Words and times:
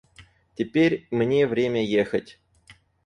Теперь 0.55 1.07
мне 1.11 1.45
время 1.45 1.85
ехать. 1.85 2.39